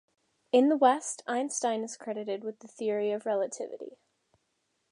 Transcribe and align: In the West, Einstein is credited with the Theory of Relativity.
In 0.51 0.69
the 0.69 0.77
West, 0.77 1.21
Einstein 1.27 1.83
is 1.83 1.95
credited 1.95 2.43
with 2.43 2.61
the 2.61 2.67
Theory 2.67 3.11
of 3.11 3.27
Relativity. 3.27 3.99